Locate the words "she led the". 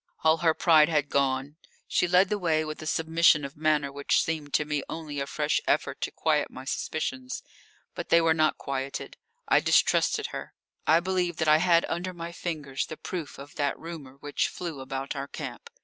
1.87-2.39